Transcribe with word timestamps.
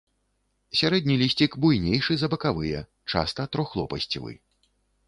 Сярэдні 0.79 1.17
лісцік 1.23 1.59
буйнейшы 1.65 2.17
за 2.23 2.27
бакавыя, 2.35 2.79
часта 3.17 3.41
трохлопасцевы. 3.59 4.33